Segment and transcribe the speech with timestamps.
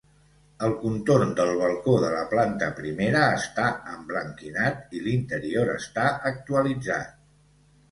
[0.67, 7.17] El contorn del balcó de la planta primera està emblanquinat i l'interior està actualitzat.